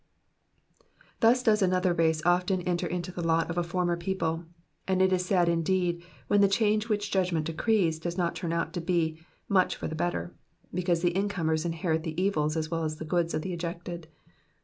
[1.19, 4.45] Thus does another race often enter into the lot of a former people,
[4.87, 8.73] and it is sad indeed when the change which judgment decrees does not turn out
[8.73, 10.33] to be much for the better,
[10.73, 14.07] because the incomers inherit the evils as well as the goods of the ejected.